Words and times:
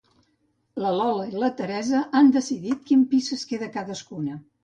La 0.83 0.93
Lola 0.99 1.27
i 1.33 1.43
la 1.43 1.49
Teresa 1.59 1.93
ja 1.93 2.01
han 2.21 2.33
decidit 2.37 2.83
quin 2.89 3.05
pis 3.13 3.31
es 3.39 3.47
queda 3.53 3.71
cadascuna. 3.79 4.41